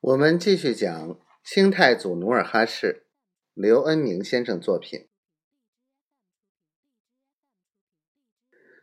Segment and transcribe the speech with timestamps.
[0.00, 3.06] 我们继续讲清太祖努尔哈赤，
[3.54, 5.08] 刘恩明先生作品。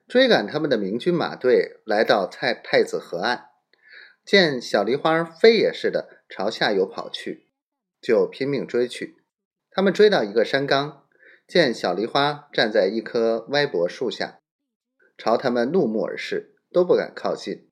[0.08, 3.52] 追赶他们的明军马队来到太太子河岸，
[4.26, 7.48] 见小梨花飞也似的朝下游跑去，
[8.02, 9.24] 就拼命追去。
[9.70, 11.08] 他们追到一个山岗，
[11.48, 14.42] 见小梨花站在一棵歪脖树下，
[15.16, 17.70] 朝他们怒目而视，都不敢靠近。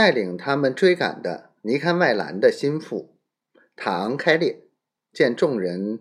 [0.00, 3.18] 带领他们追赶的尼堪外兰的心腹
[3.76, 4.62] 塔昂开烈，
[5.12, 6.00] 见众人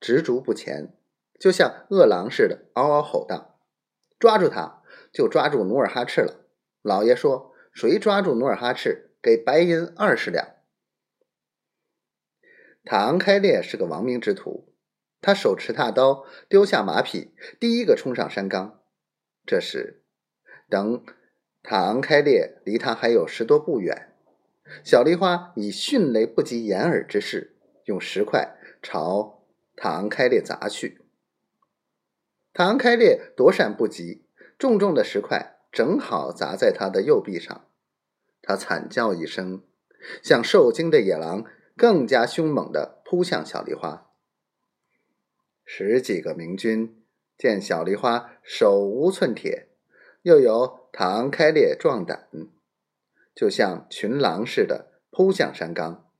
[0.00, 0.92] 执着不前，
[1.38, 3.60] 就像饿狼似的，嗷嗷吼道
[4.18, 4.82] ：“抓住他，
[5.12, 6.44] 就抓住努尔哈赤了！”
[6.82, 10.44] 老爷说：“谁抓住努尔哈赤，给白银二十两。”
[12.84, 14.74] 塔昂开烈是个亡命之徒，
[15.20, 18.80] 他手持大刀，丢下马匹，第一个冲上山岗。
[19.46, 20.02] 这时，
[20.68, 21.04] 等。
[21.68, 24.12] 塔昂开烈离他还有十多步远，
[24.84, 29.42] 小梨花以迅雷不及掩耳之势，用石块朝
[29.74, 31.00] 塔昂开烈砸去。
[32.52, 34.22] 塔昂开烈躲闪不及，
[34.56, 37.66] 重重的石块正好砸在他的右臂上，
[38.40, 39.64] 他惨叫一声，
[40.22, 41.44] 像受惊的野狼，
[41.76, 44.12] 更加凶猛地扑向小梨花。
[45.64, 47.02] 十几个明军
[47.36, 49.65] 见小梨花手无寸铁。
[50.26, 52.28] 又有膛开裂壮胆，
[53.32, 56.10] 就像群狼似的扑向山冈。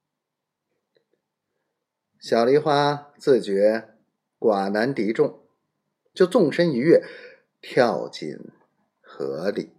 [2.21, 3.97] 小梨花自觉
[4.39, 5.41] 寡难敌众，
[6.15, 7.03] 就纵身一跃，
[7.61, 8.39] 跳进
[9.01, 9.73] 河里。